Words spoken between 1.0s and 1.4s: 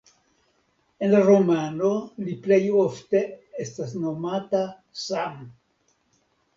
En la